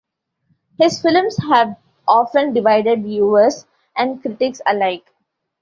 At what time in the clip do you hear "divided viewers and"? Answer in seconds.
2.55-4.19